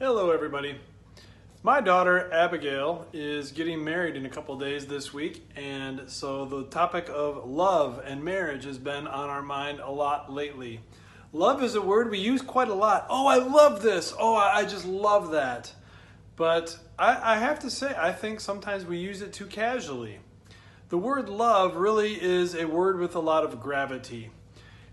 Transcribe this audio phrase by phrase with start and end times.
[0.00, 0.76] Hello, everybody.
[1.64, 6.66] My daughter Abigail is getting married in a couple days this week, and so the
[6.66, 10.82] topic of love and marriage has been on our mind a lot lately.
[11.32, 13.08] Love is a word we use quite a lot.
[13.10, 14.14] Oh, I love this.
[14.16, 15.74] Oh, I just love that.
[16.36, 20.20] But I, I have to say, I think sometimes we use it too casually.
[20.90, 24.30] The word love really is a word with a lot of gravity.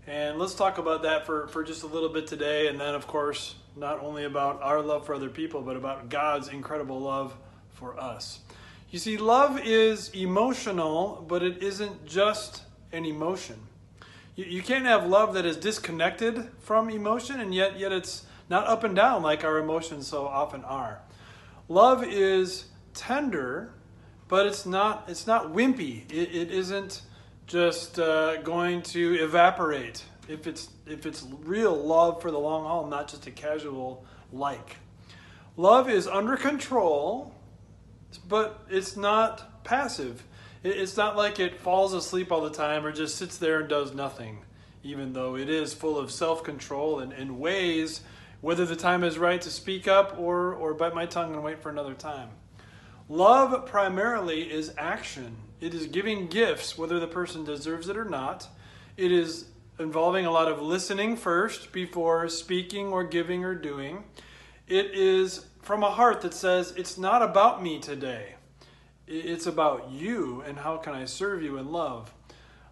[0.08, 2.68] And let's talk about that for, for just a little bit today.
[2.68, 6.48] And then, of course, not only about our love for other people, but about God's
[6.48, 7.34] incredible love
[7.70, 8.38] for us.
[8.90, 13.56] You see, love is emotional, but it isn't just an emotion.
[14.36, 18.68] You, you can't have love that is disconnected from emotion, and yet, yet it's not
[18.68, 21.00] up and down like our emotions so often are.
[21.68, 23.72] Love is tender,
[24.28, 26.08] but it's not, it's not wimpy.
[26.12, 27.02] it, it isn't
[27.46, 32.86] just uh, going to evaporate if it's if it's real love for the long haul,
[32.86, 34.76] not just a casual like.
[35.56, 37.34] Love is under control,
[38.28, 40.22] but it's not passive.
[40.62, 43.94] It's not like it falls asleep all the time or just sits there and does
[43.94, 44.44] nothing,
[44.82, 48.00] even though it is full of self control and, and weighs
[48.40, 51.62] whether the time is right to speak up or, or bite my tongue and wait
[51.62, 52.28] for another time.
[53.08, 55.36] Love primarily is action.
[55.60, 58.48] It is giving gifts, whether the person deserves it or not.
[58.96, 59.46] It is
[59.78, 64.04] involving a lot of listening first before speaking or giving or doing.
[64.66, 68.34] It is from a heart that says, It's not about me today.
[69.06, 72.12] It's about you and how can I serve you in love.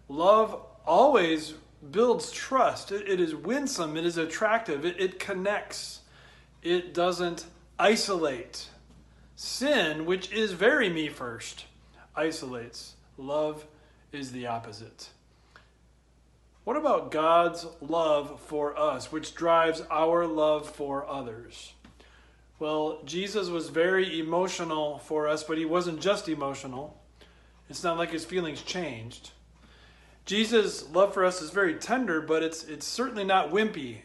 [0.09, 1.53] Love always
[1.91, 2.91] builds trust.
[2.91, 6.01] it is winsome, it is attractive, it, connects,
[6.61, 7.45] it doesn't
[7.79, 8.67] isolate.
[9.35, 11.65] Sin, which is very me first,
[12.15, 12.95] isolates.
[13.17, 13.65] Love
[14.11, 15.09] is the opposite.
[16.63, 21.73] What about God's love for us, which drives our love for others?
[22.59, 26.97] Well, Jesus was very emotional for us, but he wasn't just emotional.
[27.69, 29.31] It's not like his feelings changed.
[30.25, 33.97] Jesus' love for us is very tender, but it's it's certainly not wimpy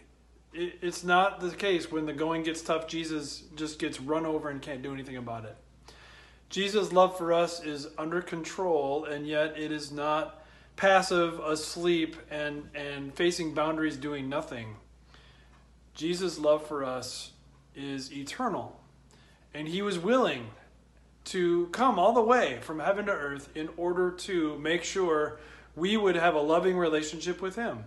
[0.53, 4.49] it, it's not the case when the going gets tough, Jesus just gets run over
[4.49, 5.57] and can't do anything about it.
[6.49, 10.45] Jesus' love for us is under control, and yet it is not
[10.75, 14.77] passive, asleep, and, and facing boundaries, doing nothing.
[15.95, 17.33] Jesus' love for us
[17.77, 18.81] is eternal,
[19.55, 20.51] and he was willing
[21.27, 25.39] to come all the way from heaven to earth in order to make sure
[25.77, 27.85] we would have a loving relationship with him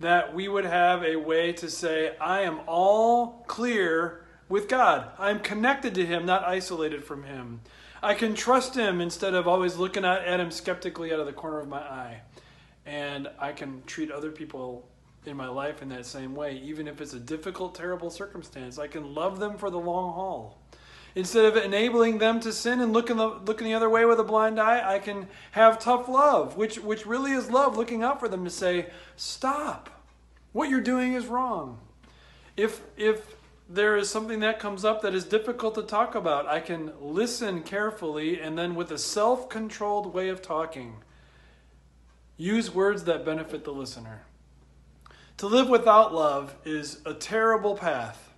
[0.00, 5.10] that we would have a way to say, I am all clear with God.
[5.18, 7.60] I'm connected to Him, not isolated from Him.
[8.02, 11.60] I can trust Him instead of always looking at, Him skeptically out of the corner
[11.60, 12.22] of my eye.
[12.86, 14.88] And I can treat other people
[15.26, 18.78] in my life in that same way, even if it's a difficult, terrible circumstance.
[18.78, 20.58] I can love them for the long haul.
[21.14, 24.24] Instead of enabling them to sin and looking the, looking the other way with a
[24.24, 28.28] blind eye, I can have tough love, which, which really is love, looking out for
[28.28, 29.90] them to say, Stop.
[30.52, 31.78] What you're doing is wrong.
[32.56, 33.36] If, if
[33.68, 37.62] there is something that comes up that is difficult to talk about, I can listen
[37.62, 40.96] carefully and then, with a self controlled way of talking,
[42.36, 44.22] use words that benefit the listener.
[45.38, 48.29] To live without love is a terrible path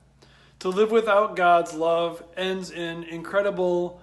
[0.63, 4.01] to live without God's love ends in incredible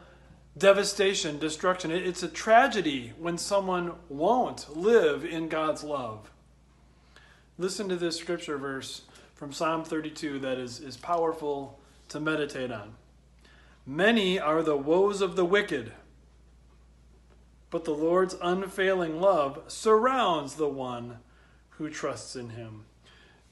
[0.57, 1.89] devastation, destruction.
[1.89, 6.29] It's a tragedy when someone won't live in God's love.
[7.57, 9.03] Listen to this scripture verse
[9.35, 12.95] from Psalm 32 that is, is powerful to meditate on.
[13.85, 15.93] Many are the woes of the wicked,
[17.69, 21.19] but the Lord's unfailing love surrounds the one
[21.77, 22.83] who trusts in him.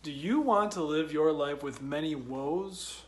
[0.03, 3.03] Do you want to live your life with many woes?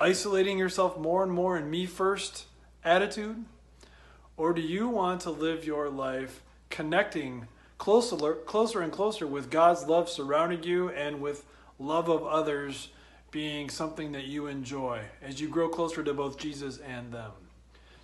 [0.00, 2.46] Isolating yourself more and more in me first
[2.82, 3.44] attitude?
[4.36, 7.46] Or do you want to live your life connecting
[7.78, 11.44] closer, closer and closer with God's love surrounding you and with
[11.78, 12.88] love of others
[13.30, 17.32] being something that you enjoy as you grow closer to both Jesus and them?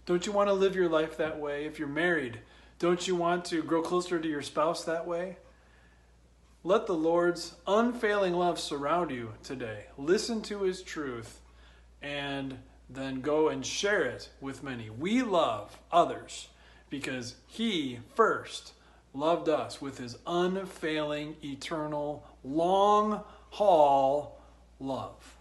[0.06, 1.64] Don't you want to live your life that way?
[1.64, 2.38] If you're married,
[2.78, 5.36] don't you want to grow closer to your spouse that way?
[6.62, 9.86] Let the Lord's unfailing love surround you today.
[9.96, 11.40] Listen to his truth
[12.02, 12.58] and
[12.90, 14.90] then go and share it with many.
[14.90, 16.48] We love others
[16.90, 18.74] because he first
[19.14, 24.38] loved us with his unfailing, eternal, long haul
[24.78, 25.38] love.